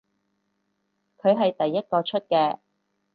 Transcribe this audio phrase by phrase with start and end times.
[1.19, 2.57] 佢係第一個出嘅